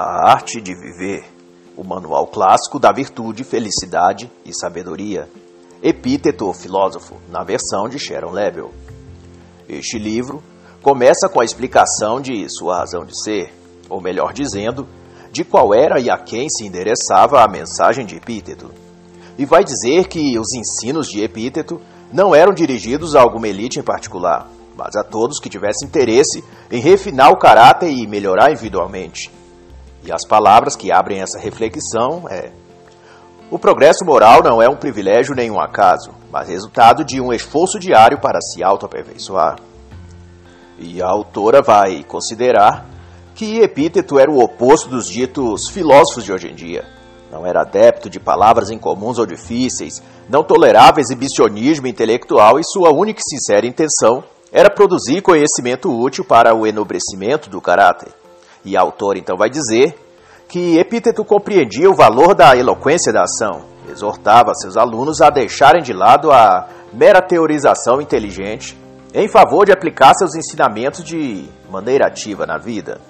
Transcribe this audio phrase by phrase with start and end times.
[0.00, 1.24] A Arte de Viver,
[1.76, 5.28] o manual clássico da virtude, felicidade e sabedoria.
[5.82, 8.72] Epíteto filósofo, na versão de Sharon Lebel.
[9.68, 10.40] Este livro
[10.82, 13.52] começa com a explicação de sua razão de ser,
[13.90, 14.86] ou melhor dizendo,
[15.32, 18.70] de qual era e a quem se endereçava a mensagem de Epíteto.
[19.36, 21.80] E vai dizer que os ensinos de Epíteto
[22.12, 26.80] não eram dirigidos a alguma elite em particular, mas a todos que tivessem interesse em
[26.80, 29.36] refinar o caráter e melhorar individualmente.
[30.02, 32.50] E as palavras que abrem essa reflexão é:
[33.50, 37.78] O progresso moral não é um privilégio nem um acaso, mas resultado de um esforço
[37.78, 39.58] diário para se autoaperfeiçoar.
[40.78, 42.86] E a autora vai considerar
[43.34, 46.84] que Epíteto era o oposto dos ditos filósofos de hoje em dia.
[47.30, 53.20] Não era adepto de palavras incomuns ou difíceis, não tolerava exibicionismo intelectual e sua única
[53.20, 58.12] e sincera intenção era produzir conhecimento útil para o enobrecimento do caráter.
[58.64, 59.98] E a autora então vai dizer
[60.48, 65.92] que Epíteto compreendia o valor da eloquência da ação, exortava seus alunos a deixarem de
[65.92, 68.76] lado a mera teorização inteligente
[69.14, 73.00] em favor de aplicar seus ensinamentos de maneira ativa na vida.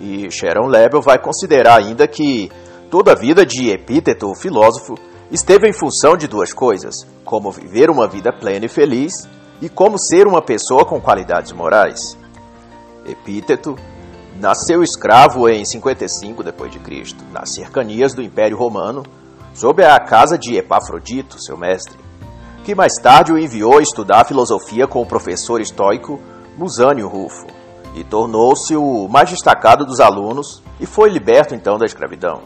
[0.00, 2.50] E Sharon Lebel vai considerar ainda que
[2.90, 4.94] toda a vida de Epíteto, o filósofo,
[5.30, 9.28] esteve em função de duas coisas: como viver uma vida plena e feliz
[9.60, 12.18] e como ser uma pessoa com qualidades morais.
[13.06, 13.76] Epíteto
[14.38, 19.02] nasceu escravo em 55 d.C., nas cercanias do Império Romano,
[19.54, 21.98] sob a casa de Epafrodito, seu mestre,
[22.64, 26.20] que mais tarde o enviou a estudar filosofia com o professor estoico
[26.56, 27.46] Musânio Rufo,
[27.94, 32.42] e tornou-se o mais destacado dos alunos e foi liberto então da escravidão.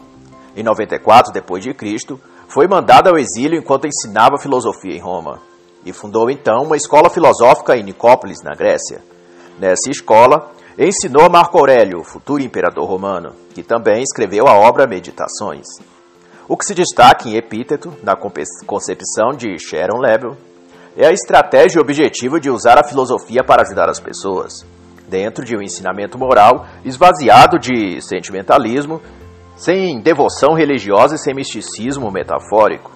[0.55, 5.39] Em 94 d.C., foi mandado ao exílio enquanto ensinava filosofia em Roma,
[5.85, 9.01] e fundou então uma escola filosófica em Nicópolis, na Grécia.
[9.59, 10.51] Nessa escola,
[10.85, 15.65] ensinou Marco Aurélio, futuro imperador romano, que também escreveu a obra Meditações.
[16.47, 20.37] O que se destaca em Epíteto, na concepção de Sharon Lebel,
[20.95, 24.65] é a estratégia e objetivo de usar a filosofia para ajudar as pessoas,
[25.07, 29.01] dentro de um ensinamento moral esvaziado de sentimentalismo,
[29.55, 32.91] sem devoção religiosa e sem misticismo metafórico.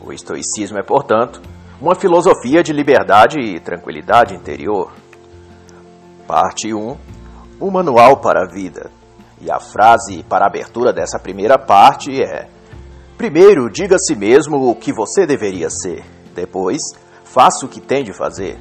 [0.00, 1.42] O estoicismo é, portanto,
[1.80, 4.90] uma filosofia de liberdade e tranquilidade interior.
[6.26, 6.96] Parte 1
[7.60, 8.90] o manual para a vida.
[9.40, 12.48] E a frase para a abertura dessa primeira parte é:
[13.16, 16.04] Primeiro, diga a si mesmo o que você deveria ser.
[16.34, 16.82] Depois,
[17.24, 18.58] faça o que tem de fazer.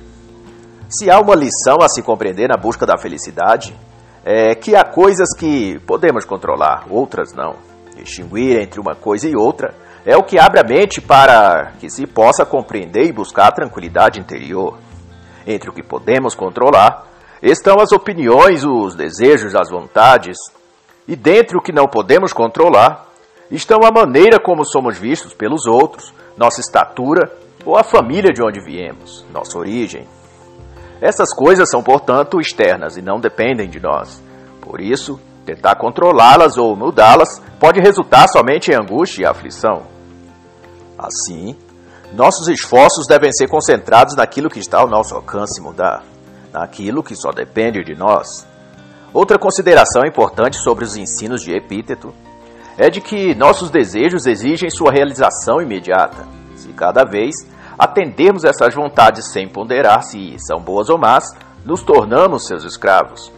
[0.89, 3.75] Se há uma lição a se compreender na busca da felicidade,
[4.23, 7.55] é que há coisas que podemos controlar, outras não.
[7.95, 9.73] Distinguir entre uma coisa e outra
[10.05, 14.19] é o que abre a mente para que se possa compreender e buscar a tranquilidade
[14.19, 14.77] interior.
[15.47, 17.14] Entre o que podemos controlar
[17.45, 20.35] estão as opiniões, os desejos, as vontades,
[21.07, 23.05] e dentre o que não podemos controlar
[23.51, 27.31] estão a maneira como somos vistos pelos outros, nossa estatura
[27.63, 30.07] ou a família de onde viemos, nossa origem.
[30.99, 34.19] Essas coisas são, portanto, externas e não dependem de nós.
[34.59, 39.83] Por isso, tentar controlá-las ou mudá-las pode resultar somente em angústia e aflição.
[40.97, 41.55] Assim,
[42.13, 46.14] nossos esforços devem ser concentrados naquilo que está ao nosso alcance mudar
[46.55, 48.47] naquilo que só depende de nós.
[49.13, 52.13] Outra consideração importante sobre os ensinos de Epíteto
[52.77, 56.25] é de que nossos desejos exigem sua realização imediata.
[56.55, 57.35] Se cada vez
[57.77, 61.25] atendermos essas vontades sem ponderar se são boas ou más,
[61.65, 63.31] nos tornamos seus escravos.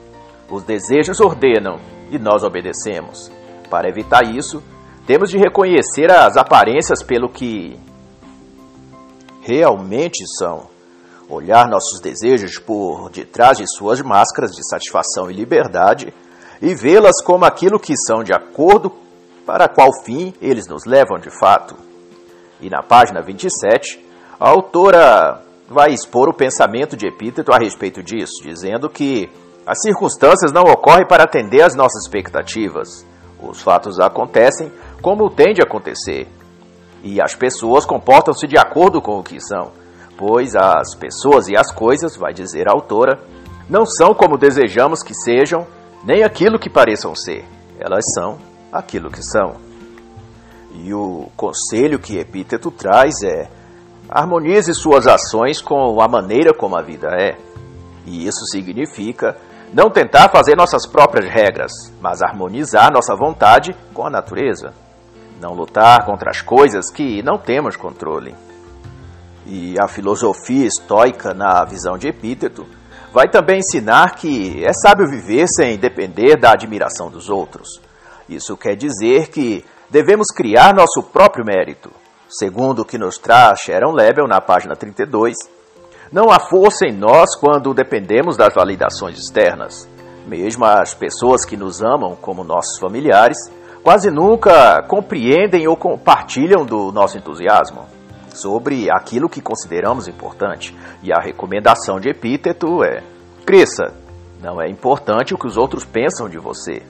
[0.49, 1.79] Os desejos ordenam
[2.11, 3.31] e nós obedecemos.
[3.69, 4.63] Para evitar isso,
[5.05, 7.79] temos de reconhecer as aparências pelo que
[9.41, 10.76] realmente são
[11.29, 16.13] olhar nossos desejos por detrás de suas máscaras de satisfação e liberdade
[16.61, 18.91] e vê-las como aquilo que são de acordo
[19.45, 21.75] para qual fim eles nos levam de fato.
[22.59, 24.03] E na página 27,
[24.39, 29.29] a autora vai expor o pensamento de Epíteto a respeito disso, dizendo que
[29.65, 33.05] as circunstâncias não ocorrem para atender às nossas expectativas.
[33.41, 36.27] Os fatos acontecem como tem de acontecer.
[37.03, 39.71] E as pessoas comportam-se de acordo com o que são
[40.17, 43.19] pois as pessoas e as coisas, vai dizer a autora,
[43.69, 45.67] não são como desejamos que sejam,
[46.03, 47.45] nem aquilo que pareçam ser.
[47.79, 48.37] Elas são
[48.71, 49.55] aquilo que são.
[50.73, 53.49] E o conselho que Epíteto traz é:
[54.09, 57.37] harmonize suas ações com a maneira como a vida é.
[58.05, 59.37] E isso significa
[59.73, 61.71] não tentar fazer nossas próprias regras,
[62.01, 64.73] mas harmonizar nossa vontade com a natureza.
[65.41, 68.33] Não lutar contra as coisas que não temos controle
[69.47, 72.65] e a filosofia estoica na visão de Epíteto,
[73.13, 77.81] vai também ensinar que é sábio viver sem depender da admiração dos outros,
[78.27, 81.89] Isso quer dizer que devemos criar nosso próprio mérito.
[82.27, 85.33] Segundo o que nos traz Sharon Lebel na página 32,
[86.11, 89.87] não há força em nós quando dependemos das validações externas.
[90.27, 93.37] Mesmo as pessoas que nos amam, como nossos familiares,
[93.81, 97.96] quase nunca compreendem ou compartilham do nosso entusiasmo
[98.41, 100.75] sobre aquilo que consideramos importante.
[101.03, 103.03] E a recomendação de Epíteto é:
[103.45, 103.93] cresça,
[104.41, 106.81] não é importante o que os outros pensam de você.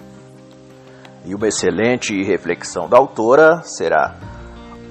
[1.26, 4.16] E uma excelente reflexão da autora será: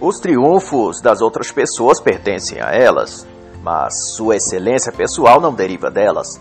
[0.00, 3.26] os triunfos das outras pessoas pertencem a elas,
[3.62, 6.40] mas sua excelência pessoal não deriva delas.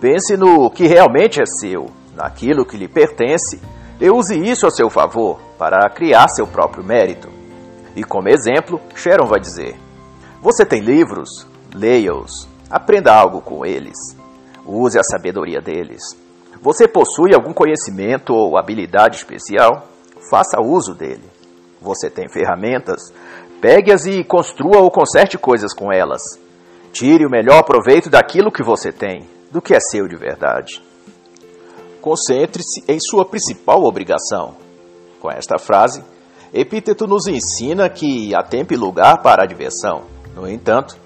[0.00, 3.60] Pense no que realmente é seu, naquilo que lhe pertence,
[4.00, 7.31] e use isso a seu favor para criar seu próprio mérito.
[7.94, 9.76] E como exemplo, Sharon vai dizer:
[10.40, 11.46] Você tem livros?
[11.74, 12.48] Leia-os.
[12.70, 13.96] Aprenda algo com eles.
[14.64, 16.02] Use a sabedoria deles.
[16.60, 19.88] Você possui algum conhecimento ou habilidade especial?
[20.30, 21.24] Faça uso dele.
[21.80, 23.12] Você tem ferramentas?
[23.60, 26.22] Pegue-as e construa ou conserte coisas com elas.
[26.92, 30.82] Tire o melhor proveito daquilo que você tem, do que é seu de verdade.
[32.00, 34.56] Concentre-se em sua principal obrigação.
[35.20, 36.04] Com esta frase,
[36.52, 40.02] Epíteto nos ensina que há tempo e lugar para a diversão.
[40.34, 40.96] No entanto,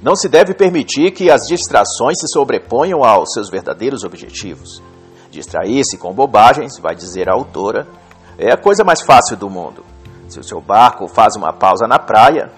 [0.00, 4.82] não se deve permitir que as distrações se sobreponham aos seus verdadeiros objetivos.
[5.30, 7.86] Distrair-se com bobagens, vai dizer a autora,
[8.38, 9.84] é a coisa mais fácil do mundo.
[10.26, 12.50] Se o seu barco faz uma pausa na praia,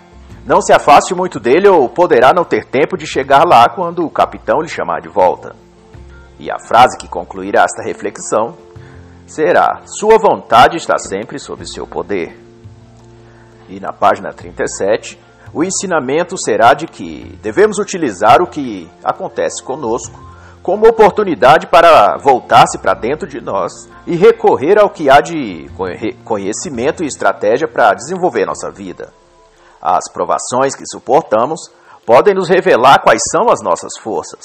[0.47, 4.11] não se afaste muito dele ou poderá não ter tempo de chegar lá quando o
[4.11, 5.57] capitão lhe chamar de volta.
[6.39, 8.55] E a frase que concluirá esta reflexão
[9.27, 12.39] será: Sua vontade está sempre sob seu poder.
[13.69, 15.19] E na página 37,
[15.53, 20.27] o ensinamento será de que devemos utilizar o que acontece conosco
[20.63, 23.73] como oportunidade para voltar-se para dentro de nós
[24.07, 25.71] e recorrer ao que há de
[26.25, 29.13] conhecimento e estratégia para desenvolver nossa vida.
[29.81, 31.71] As provações que suportamos
[32.05, 34.43] podem nos revelar quais são as nossas forças.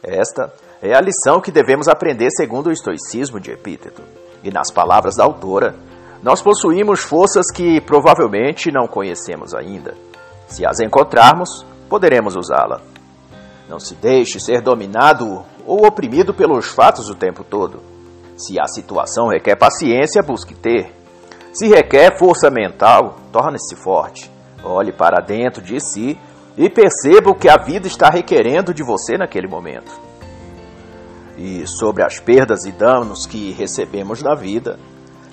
[0.00, 4.02] Esta é a lição que devemos aprender segundo o estoicismo de Epíteto.
[4.44, 5.74] E nas palavras da autora,
[6.22, 9.94] nós possuímos forças que provavelmente não conhecemos ainda.
[10.46, 12.80] Se as encontrarmos, poderemos usá-la.
[13.68, 17.80] Não se deixe ser dominado ou oprimido pelos fatos o tempo todo.
[18.36, 20.94] Se a situação requer paciência, busque ter.
[21.52, 24.30] Se requer força mental, torne-se forte.
[24.62, 26.18] Olhe para dentro de si
[26.56, 29.90] e perceba o que a vida está requerendo de você naquele momento.
[31.36, 34.78] E sobre as perdas e danos que recebemos na vida,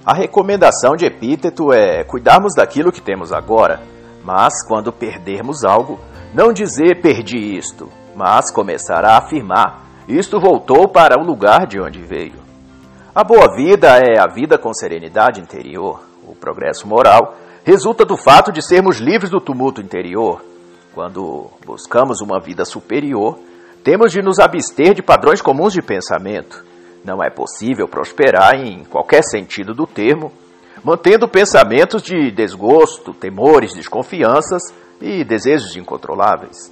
[0.06, 3.82] a recomendação de Epíteto é cuidarmos daquilo que temos agora,
[4.24, 6.00] mas quando perdermos algo,
[6.34, 12.02] não dizer perdi isto, mas começar a afirmar: isto voltou para o lugar de onde
[12.02, 12.42] veio.
[13.14, 16.02] A boa vida é a vida com serenidade interior.
[16.28, 20.42] O progresso moral resulta do fato de sermos livres do tumulto interior.
[20.96, 23.38] Quando buscamos uma vida superior,
[23.84, 26.64] temos de nos abster de padrões comuns de pensamento.
[27.04, 30.32] Não é possível prosperar em qualquer sentido do termo,
[30.84, 34.62] mantendo pensamentos de desgosto, temores, desconfianças
[35.02, 36.72] e desejos incontroláveis.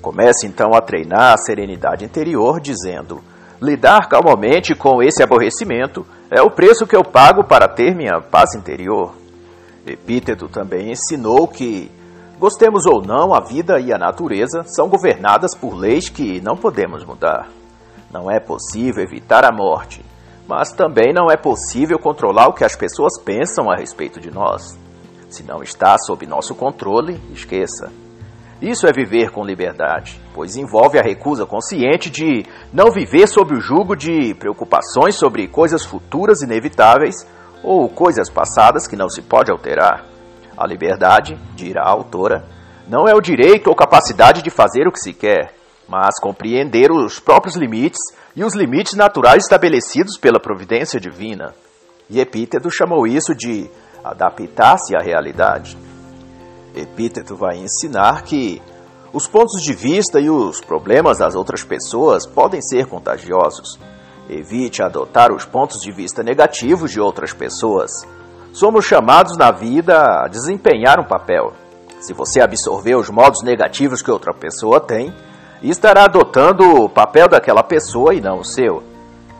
[0.00, 3.22] Comece então a treinar a serenidade interior, dizendo:
[3.60, 8.54] lidar calmamente com esse aborrecimento é o preço que eu pago para ter minha paz
[8.56, 9.14] interior.
[9.86, 11.88] Epíteto também ensinou que,
[12.42, 17.04] gostemos ou não, a vida e a natureza são governadas por leis que não podemos
[17.04, 17.48] mudar.
[18.12, 20.04] Não é possível evitar a morte,
[20.48, 24.76] mas também não é possível controlar o que as pessoas pensam a respeito de nós.
[25.30, 27.92] Se não está sob nosso controle, esqueça.
[28.60, 33.60] Isso é viver com liberdade, pois envolve a recusa consciente de não viver sob o
[33.60, 37.24] jugo de preocupações sobre coisas futuras inevitáveis
[37.62, 40.11] ou coisas passadas que não se pode alterar.
[40.62, 42.44] A liberdade, dirá a autora,
[42.86, 45.52] não é o direito ou capacidade de fazer o que se quer,
[45.88, 47.98] mas compreender os próprios limites
[48.36, 51.52] e os limites naturais estabelecidos pela providência divina.
[52.08, 53.68] E Epíteto chamou isso de
[54.04, 55.76] adaptar-se à realidade.
[56.76, 58.62] Epíteto vai ensinar que
[59.12, 63.80] os pontos de vista e os problemas das outras pessoas podem ser contagiosos.
[64.30, 67.90] Evite adotar os pontos de vista negativos de outras pessoas.
[68.52, 71.54] Somos chamados na vida a desempenhar um papel.
[72.00, 75.10] Se você absorver os modos negativos que outra pessoa tem,
[75.62, 78.82] estará adotando o papel daquela pessoa e não o seu.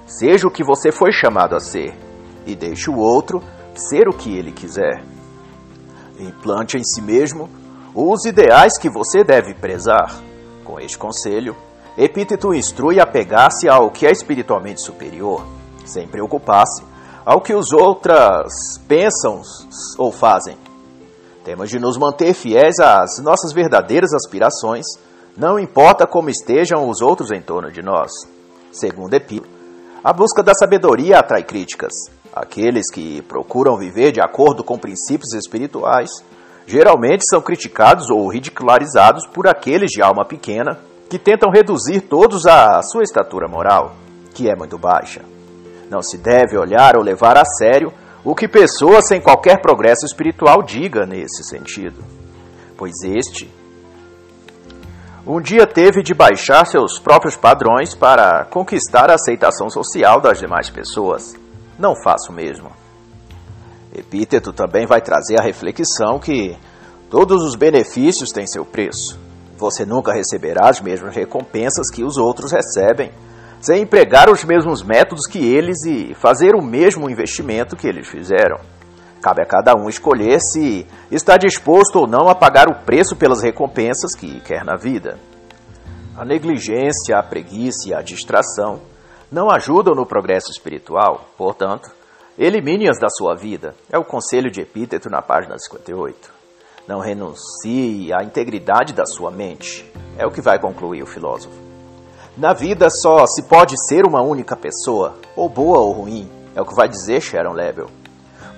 [0.07, 1.95] Seja o que você foi chamado a ser,
[2.47, 3.43] e deixe o outro
[3.75, 5.05] ser o que ele quiser.
[6.19, 7.51] Implante em si mesmo
[7.95, 10.11] os ideais que você deve prezar.
[10.65, 11.55] Com este conselho,
[11.99, 15.45] Epíteto instrui a pegar-se ao que é espiritualmente superior,
[15.85, 16.92] sem preocupar-se
[17.25, 19.41] ao que os outras pensam
[19.99, 20.57] ou fazem.
[21.45, 24.85] Temos de nos manter fiéis às nossas verdadeiras aspirações,
[25.37, 28.11] não importa como estejam os outros em torno de nós.
[28.71, 29.49] Segundo Epílogo,
[30.05, 31.93] a busca da sabedoria atrai críticas.
[32.33, 36.11] Aqueles que procuram viver de acordo com princípios espirituais
[36.67, 40.79] geralmente são criticados ou ridicularizados por aqueles de alma pequena
[41.11, 43.95] que tentam reduzir todos à sua estatura moral,
[44.33, 45.32] que é muito baixa.
[45.93, 47.93] Não se deve olhar ou levar a sério
[48.25, 52.03] o que pessoas sem qualquer progresso espiritual diga nesse sentido,
[52.79, 53.53] pois este
[55.27, 60.71] um dia teve de baixar seus próprios padrões para conquistar a aceitação social das demais
[60.71, 61.37] pessoas.
[61.79, 62.73] Não faço o mesmo.
[63.95, 66.57] Epíteto também vai trazer a reflexão que
[67.11, 69.21] todos os benefícios têm seu preço.
[69.59, 73.13] Você nunca receberá as mesmas recompensas que os outros recebem
[73.63, 78.59] sem empregar os mesmos métodos que eles e fazer o mesmo investimento que eles fizeram.
[79.23, 83.41] Cabe a cada um escolher se está disposto ou não a pagar o preço pelas
[83.41, 85.17] recompensas que quer na vida.
[86.17, 88.81] A negligência, a preguiça e a distração
[89.31, 91.89] não ajudam no progresso espiritual, portanto,
[92.37, 93.77] elimine-as da sua vida.
[93.89, 96.33] É o conselho de Epíteto na página 58.
[96.89, 99.89] Não renuncie à integridade da sua mente.
[100.19, 101.72] É o que vai concluir o filósofo.
[102.37, 106.65] Na vida só se pode ser uma única pessoa, ou boa ou ruim, é o
[106.65, 107.91] que vai dizer Sharon Lebel.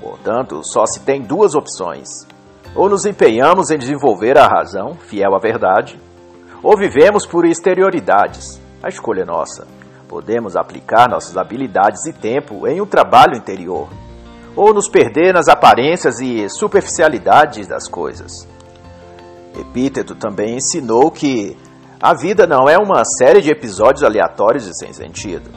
[0.01, 2.09] Portanto, só se tem duas opções.
[2.77, 5.99] Ou nos empenhamos em desenvolver a razão, fiel à verdade,
[6.63, 8.61] ou vivemos por exterioridades.
[8.81, 9.67] A escolha é nossa.
[10.09, 13.89] Podemos aplicar nossas habilidades e tempo em um trabalho interior,
[14.55, 18.47] ou nos perder nas aparências e superficialidades das coisas.
[19.59, 21.57] Epíteto também ensinou que
[22.05, 25.49] a vida não é uma série de episódios aleatórios e sem sentido,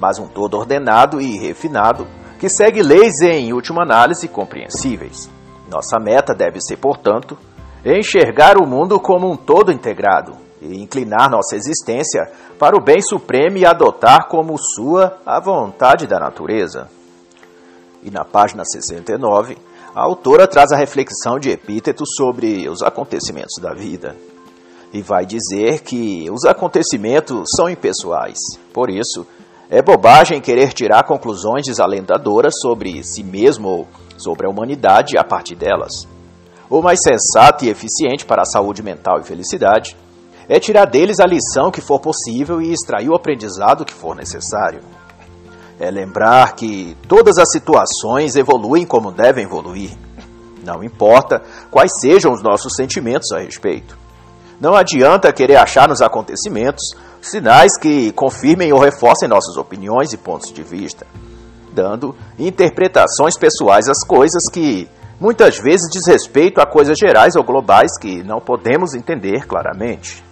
[0.00, 2.06] mas um todo ordenado e refinado
[2.38, 5.28] que segue leis em última análise compreensíveis.
[5.68, 7.36] Nossa meta deve ser, portanto,
[7.84, 13.58] enxergar o mundo como um todo integrado e inclinar nossa existência para o bem supremo
[13.58, 16.88] e adotar como sua a vontade da natureza.
[18.02, 19.58] E na página 69,
[19.94, 24.16] a autora traz a reflexão de Epíteto sobre os acontecimentos da vida
[24.92, 28.38] e vai dizer que os acontecimentos são impessoais.
[28.72, 29.26] Por isso,
[29.68, 35.54] é bobagem querer tirar conclusões desalentadoras sobre si mesmo ou sobre a humanidade a partir
[35.54, 36.08] delas.
[36.68, 39.96] O mais sensato e eficiente para a saúde mental e felicidade
[40.48, 44.80] é tirar deles a lição que for possível e extrair o aprendizado que for necessário.
[45.78, 49.92] É lembrar que todas as situações evoluem como devem evoluir.
[50.64, 53.96] Não importa quais sejam os nossos sentimentos a respeito.
[54.60, 60.52] Não adianta querer achar nos acontecimentos sinais que confirmem ou reforcem nossas opiniões e pontos
[60.52, 61.06] de vista,
[61.72, 64.86] dando interpretações pessoais às coisas que
[65.18, 70.22] muitas vezes diz respeito a coisas gerais ou globais que não podemos entender claramente.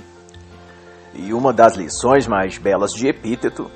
[1.14, 3.70] E uma das lições mais belas de Epíteto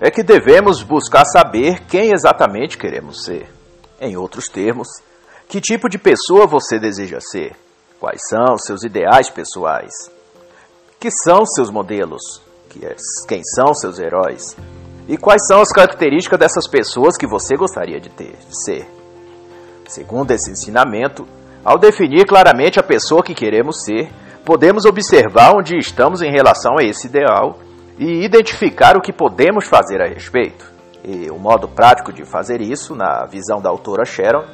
[0.00, 3.52] é que devemos buscar saber quem exatamente queremos ser.
[4.00, 4.88] Em outros termos,
[5.46, 7.54] que tipo de pessoa você deseja ser
[8.04, 9.90] Quais são seus ideais pessoais?
[11.00, 12.20] Que são seus modelos?
[12.82, 12.94] É,
[13.26, 14.54] quem são seus heróis?
[15.08, 18.86] E quais são as características dessas pessoas que você gostaria de ter, de ser?
[19.88, 21.26] Segundo esse ensinamento,
[21.64, 24.12] ao definir claramente a pessoa que queremos ser,
[24.44, 27.58] podemos observar onde estamos em relação a esse ideal
[27.98, 30.70] e identificar o que podemos fazer a respeito.
[31.02, 34.44] E o modo prático de fazer isso, na visão da autora Sharon,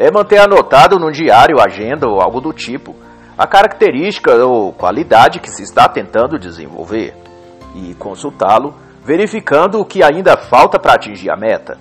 [0.00, 2.96] é manter anotado no diário, agenda ou algo do tipo
[3.36, 7.14] a característica ou qualidade que se está tentando desenvolver
[7.74, 11.78] e consultá-lo, verificando o que ainda falta para atingir a meta.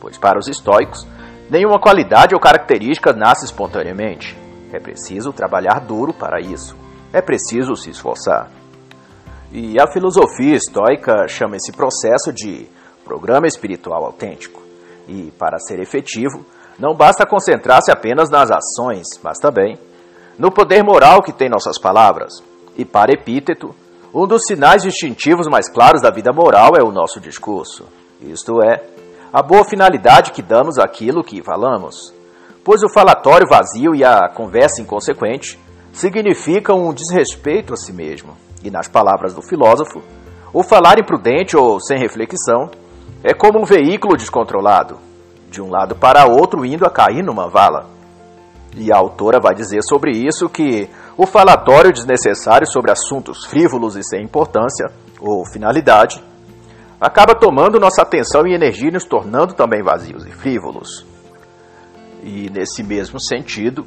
[0.00, 1.06] Pois para os estoicos,
[1.48, 4.36] nenhuma qualidade ou característica nasce espontaneamente.
[4.72, 6.76] É preciso trabalhar duro para isso.
[7.12, 8.50] É preciso se esforçar.
[9.52, 12.68] E a filosofia estoica chama esse processo de
[13.04, 14.60] programa espiritual autêntico.
[15.06, 16.44] E, para ser efetivo,
[16.78, 19.78] não basta concentrar-se apenas nas ações, mas também
[20.38, 22.42] no poder moral que tem nossas palavras.
[22.76, 23.74] E para Epíteto,
[24.14, 27.84] um dos sinais distintivos mais claros da vida moral é o nosso discurso,
[28.20, 28.82] isto é,
[29.32, 32.14] a boa finalidade que damos àquilo que falamos.
[32.64, 35.58] Pois o falatório vazio e a conversa inconsequente
[35.92, 38.36] significam um desrespeito a si mesmo.
[38.62, 40.02] E nas palavras do filósofo,
[40.52, 42.70] o falar imprudente ou sem reflexão
[43.22, 44.98] é como um veículo descontrolado,
[45.50, 47.86] de um lado para outro, indo a cair numa vala.
[48.76, 54.04] E a autora vai dizer sobre isso que o falatório desnecessário sobre assuntos frívolos e
[54.04, 54.86] sem importância
[55.20, 56.22] ou finalidade
[57.00, 61.06] acaba tomando nossa atenção e energia e nos tornando também vazios e frívolos.
[62.22, 63.86] E nesse mesmo sentido,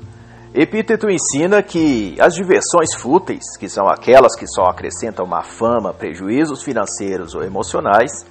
[0.53, 6.61] Epíteto ensina que as diversões fúteis, que são aquelas que só acrescentam má fama, prejuízos
[6.61, 8.25] financeiros ou emocionais,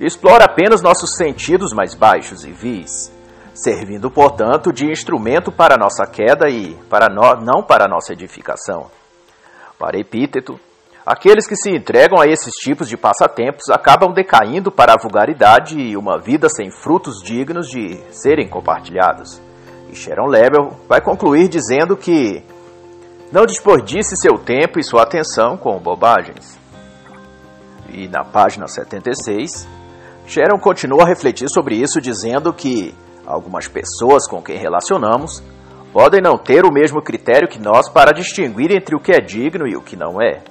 [0.00, 3.12] explora apenas nossos sentidos mais baixos e vis,
[3.54, 8.90] servindo, portanto, de instrumento para nossa queda e para no, não para nossa edificação.
[9.78, 10.58] Para Epíteto,
[11.04, 15.96] aqueles que se entregam a esses tipos de passatempos acabam decaindo para a vulgaridade e
[15.96, 19.40] uma vida sem frutos dignos de serem compartilhados.
[19.90, 22.42] E Sharon Lebel vai concluir dizendo que
[23.32, 26.58] não desperdice seu tempo e sua atenção com bobagens.
[27.88, 29.66] E na página 76,
[30.26, 32.94] Sharon continua a refletir sobre isso, dizendo que
[33.26, 35.42] algumas pessoas com quem relacionamos
[35.92, 39.66] podem não ter o mesmo critério que nós para distinguir entre o que é digno
[39.66, 40.42] e o que não é,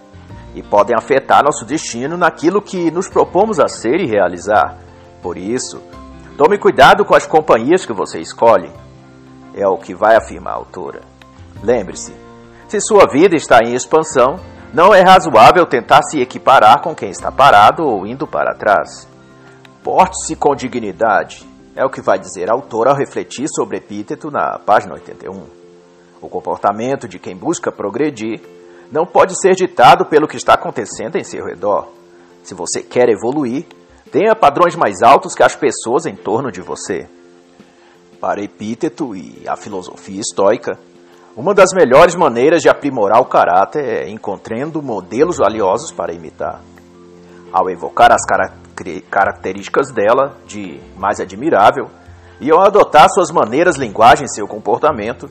[0.53, 4.77] e podem afetar nosso destino naquilo que nos propomos a ser e realizar.
[5.21, 5.81] Por isso,
[6.37, 8.71] tome cuidado com as companhias que você escolhe,
[9.55, 11.01] é o que vai afirmar a autora.
[11.63, 12.13] Lembre-se,
[12.67, 14.39] se sua vida está em expansão,
[14.73, 19.10] não é razoável tentar se equiparar com quem está parado ou indo para trás.
[19.83, 21.43] Porte-se com dignidade,
[21.75, 25.43] é o que vai dizer a autora ao refletir sobre epíteto na página 81.
[26.21, 28.39] O comportamento de quem busca progredir
[28.91, 31.87] não pode ser ditado pelo que está acontecendo em seu redor.
[32.43, 33.65] Se você quer evoluir,
[34.11, 37.09] tenha padrões mais altos que as pessoas em torno de você.
[38.19, 40.77] Para Epíteto e a filosofia estoica,
[41.35, 46.61] uma das melhores maneiras de aprimorar o caráter é encontrando modelos valiosos para imitar.
[47.51, 48.60] Ao evocar as características
[49.93, 51.89] dela de mais admirável
[52.39, 55.29] e ao adotar suas maneiras, linguagem e seu comportamento,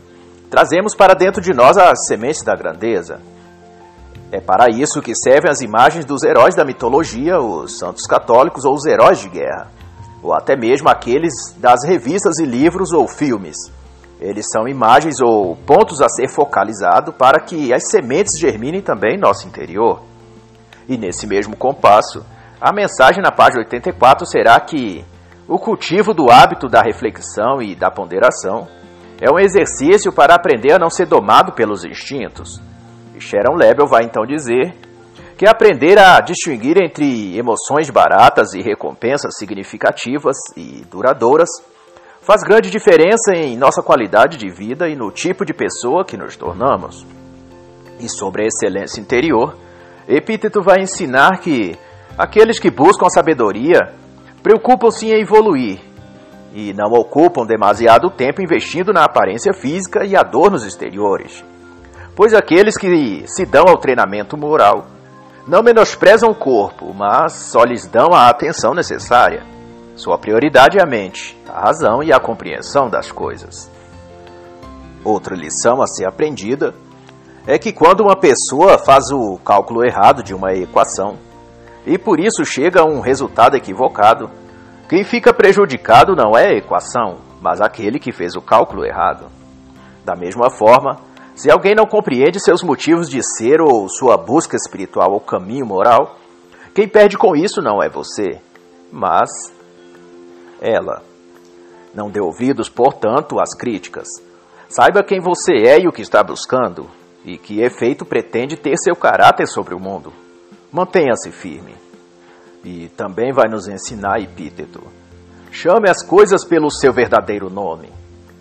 [0.48, 3.20] trazemos para dentro de nós as sementes da grandeza.
[4.30, 8.74] É para isso que servem as imagens dos heróis da mitologia, os santos católicos ou
[8.74, 9.80] os heróis de guerra
[10.22, 13.56] ou até mesmo aqueles das revistas e livros ou filmes.
[14.20, 19.20] Eles são imagens ou pontos a ser focalizado para que as sementes germinem também em
[19.20, 20.02] nosso interior.
[20.86, 22.24] E nesse mesmo compasso,
[22.60, 25.02] a mensagem na página 84 será que
[25.48, 28.68] o cultivo do hábito da reflexão e da ponderação
[29.20, 32.60] é um exercício para aprender a não ser domado pelos instintos.
[33.14, 34.74] E Sharon Lebel vai então dizer
[35.38, 41.48] que aprender a distinguir entre emoções baratas e recompensas significativas e duradouras
[42.20, 46.36] faz grande diferença em nossa qualidade de vida e no tipo de pessoa que nos
[46.36, 47.06] tornamos.
[47.98, 49.56] E sobre a excelência interior,
[50.06, 51.78] Epíteto vai ensinar que
[52.16, 53.92] aqueles que buscam a sabedoria
[54.42, 55.80] preocupam-se em evoluir
[56.52, 61.44] e não ocupam demasiado tempo investindo na aparência física e adornos exteriores.
[62.16, 64.86] Pois aqueles que se dão ao treinamento moral
[65.46, 69.44] não menosprezam o corpo, mas só lhes dão a atenção necessária.
[69.96, 73.70] Sua prioridade é a mente, a razão e a compreensão das coisas.
[75.04, 76.74] Outra lição a ser aprendida
[77.46, 81.16] é que quando uma pessoa faz o cálculo errado de uma equação
[81.86, 84.30] e por isso chega a um resultado equivocado,
[84.88, 89.26] quem fica prejudicado não é a equação, mas aquele que fez o cálculo errado.
[90.04, 90.98] Da mesma forma,
[91.34, 96.16] se alguém não compreende seus motivos de ser ou sua busca espiritual ou caminho moral,
[96.74, 98.40] quem perde com isso não é você,
[98.92, 99.30] mas
[100.60, 101.02] ela.
[101.94, 104.06] Não dê ouvidos, portanto, às críticas.
[104.68, 106.88] Saiba quem você é e o que está buscando,
[107.24, 110.12] e que efeito pretende ter seu caráter sobre o mundo.
[110.72, 111.74] Mantenha-se firme.
[112.64, 114.82] E também vai nos ensinar epíteto.
[115.50, 117.88] Chame as coisas pelo seu verdadeiro nome.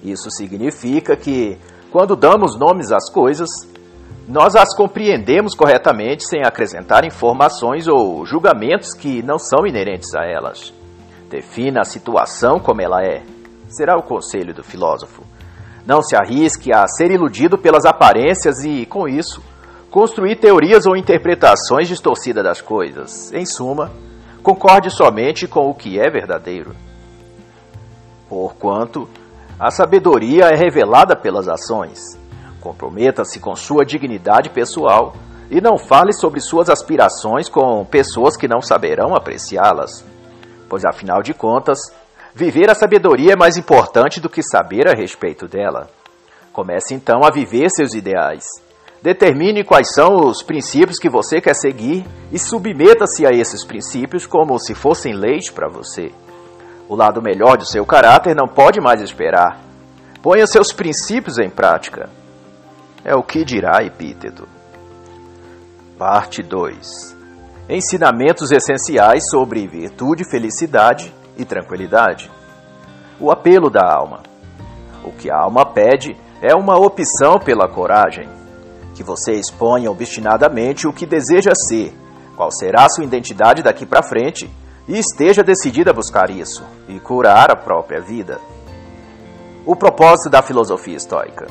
[0.04, 1.58] Isso significa que
[1.92, 3.50] quando damos nomes às coisas,
[4.28, 10.72] nós as compreendemos corretamente sem acrescentar informações ou julgamentos que não são inerentes a elas.
[11.30, 13.24] Defina a situação como ela é.
[13.68, 15.24] Será o conselho do filósofo.
[15.86, 19.42] Não se arrisque a ser iludido pelas aparências e, com isso,
[19.90, 23.34] construir teorias ou interpretações distorcidas das coisas.
[23.34, 23.92] Em suma,
[24.44, 26.76] concorde somente com o que é verdadeiro.
[28.28, 29.10] Porquanto,
[29.60, 32.00] a sabedoria é revelada pelas ações.
[32.62, 35.14] Comprometa-se com sua dignidade pessoal
[35.50, 40.06] e não fale sobre suas aspirações com pessoas que não saberão apreciá-las.
[40.70, 41.80] Pois, afinal de contas,
[42.36, 45.90] viver a sabedoria é mais importante do que saber a respeito dela.
[46.54, 48.44] Comece então a viver seus ideais.
[49.02, 54.60] Determine quais são os princípios que você quer seguir e submeta-se a esses princípios como
[54.60, 56.12] se fossem leis para você.
[56.88, 59.58] O lado melhor de seu caráter não pode mais esperar.
[60.22, 62.10] Ponha seus princípios em prática.
[63.06, 64.48] É o que dirá Epíteto.
[65.98, 67.16] Parte 2
[67.70, 72.30] Ensinamentos essenciais sobre virtude, felicidade e tranquilidade.
[73.20, 74.24] O apelo da alma.
[75.04, 78.39] O que a alma pede é uma opção pela coragem.
[79.00, 81.98] Que você exponha obstinadamente o que deseja ser,
[82.36, 84.54] qual será sua identidade daqui para frente,
[84.90, 88.42] e esteja decidida a buscar isso e curar a própria vida.
[89.66, 91.48] O propósito da filosofia estoica: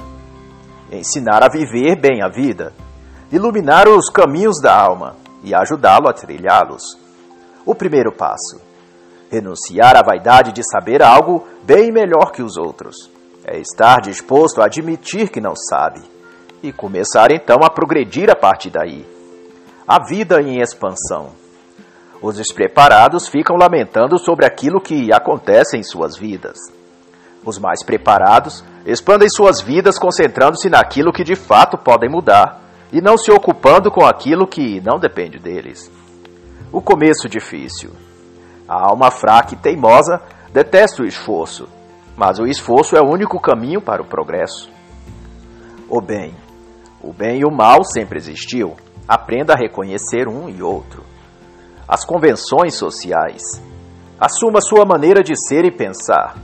[0.93, 2.75] ensinar a viver bem a vida,
[3.33, 6.99] iluminar os caminhos da alma e ajudá-lo a trilhá-los.
[7.65, 8.61] O primeiro passo:
[9.31, 13.11] renunciar à vaidade de saber algo bem melhor que os outros.
[13.43, 16.18] É estar disposto a admitir que não sabe
[16.63, 19.07] e começar então a progredir a partir daí.
[19.87, 21.31] A vida em expansão.
[22.21, 26.59] Os despreparados ficam lamentando sobre aquilo que acontece em suas vidas.
[27.45, 32.61] Os mais preparados expandem suas vidas concentrando-se naquilo que de fato podem mudar
[32.93, 35.91] e não se ocupando com aquilo que não depende deles.
[36.73, 37.93] O começo difícil.
[38.69, 40.21] A alma fraca e teimosa
[40.53, 41.69] detesta o esforço,
[42.17, 44.71] mas o esforço é o único caminho para o progresso.
[45.89, 46.35] O bem.
[47.03, 48.77] O bem e o mal sempre existiu.
[49.07, 51.05] Aprenda a reconhecer um e outro.
[51.87, 53.43] As convenções sociais.
[54.19, 56.37] Assuma sua maneira de ser e pensar.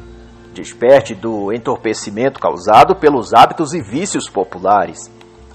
[0.53, 5.11] Desperte do entorpecimento causado pelos hábitos e vícios populares.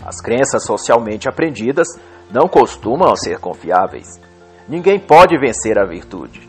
[0.06, 1.88] As crenças socialmente aprendidas
[2.30, 4.08] não costumam ser confiáveis.
[4.68, 6.48] Ninguém pode vencer a virtude.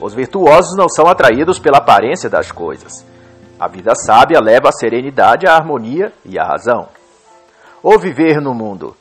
[0.00, 3.06] Os virtuosos não são atraídos pela aparência das coisas.
[3.60, 6.88] A vida sábia leva a serenidade, a harmonia e a razão.
[7.84, 8.96] Ou viver no mundo.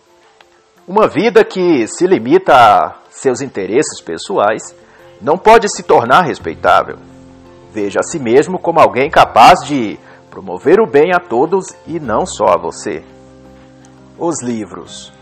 [0.86, 4.76] Uma vida que se limita a seus interesses pessoais
[5.22, 6.98] não pode se tornar respeitável.
[7.72, 9.98] Veja a si mesmo como alguém capaz de
[10.30, 13.02] promover o bem a todos e não só a você.
[14.20, 15.14] Os livros.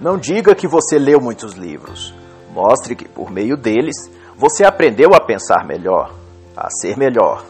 [0.00, 2.14] Não diga que você leu muitos livros.
[2.54, 3.96] Mostre que, por meio deles,
[4.36, 6.14] você aprendeu a pensar melhor,
[6.56, 7.44] a ser melhor.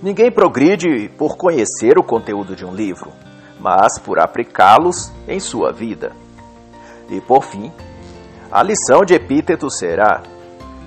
[0.00, 3.10] Ninguém progride por conhecer o conteúdo de um livro,
[3.66, 6.12] mas por aplicá-los em sua vida.
[7.10, 7.72] E por fim,
[8.48, 10.22] a lição de Epíteto será: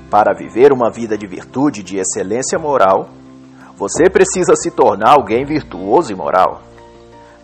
[0.10, 3.10] para viver uma vida de virtude e de excelência moral,
[3.76, 6.62] você precisa se tornar alguém virtuoso e moral.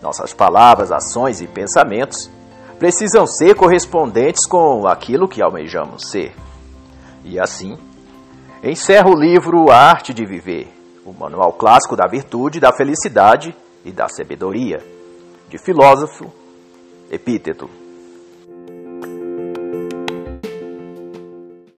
[0.00, 2.30] Nossas palavras, ações e pensamentos
[2.78, 6.34] precisam ser correspondentes com aquilo que almejamos ser.
[7.22, 7.76] E assim,
[8.62, 10.66] encerra o livro A Arte de Viver,
[11.04, 14.95] o manual clássico da virtude, da felicidade e da sabedoria,
[15.48, 16.32] de filósofo
[17.10, 17.85] Epíteto.